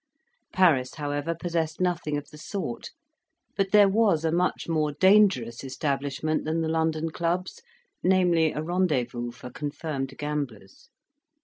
Paris, 0.51 0.95
however, 0.95 1.35
possessed 1.35 1.79
nothing 1.79 2.17
of 2.17 2.27
the 2.31 2.37
sort; 2.39 2.89
but 3.55 3.69
there 3.69 3.87
was 3.87 4.25
a 4.25 4.31
much 4.31 4.67
more 4.67 4.91
dangerous 4.93 5.63
establishment 5.63 6.43
than 6.43 6.61
the 6.61 6.67
London 6.67 7.11
clubs, 7.11 7.61
namely, 8.01 8.51
a 8.51 8.63
rendezvous 8.63 9.29
for 9.29 9.51
confirmed 9.51 10.11
gamblers. 10.17 10.89